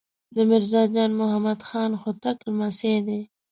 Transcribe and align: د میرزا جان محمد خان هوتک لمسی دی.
د 0.35 0.37
میرزا 0.49 0.81
جان 0.93 1.11
محمد 1.19 1.59
خان 1.67 1.91
هوتک 2.01 2.37
لمسی 2.47 2.95
دی. 3.07 3.21